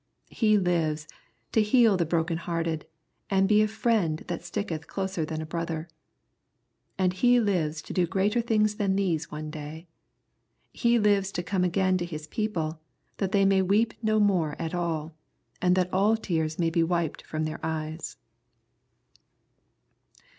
[0.31, 1.07] He lives,
[1.51, 2.87] to heal the bro ken hearted,
[3.29, 5.87] and be a Friend that sticketh closer than a brother.
[6.97, 9.85] And He lives to do greater things than these one day.
[10.73, 12.81] He lives to come again to His people,
[13.17, 15.13] that tbey may weep no more at all,
[15.61, 18.17] and that all tears may be wiped from their eyes.